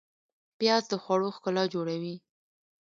پیاز 0.59 0.83
د 0.91 0.93
خوړو 1.03 1.29
ښکلا 1.35 1.63
جوړوي 1.73 2.15